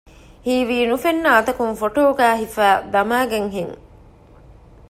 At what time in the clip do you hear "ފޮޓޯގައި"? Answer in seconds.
1.79-2.37